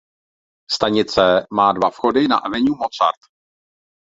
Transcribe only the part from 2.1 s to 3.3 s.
na "Avenue Mozart".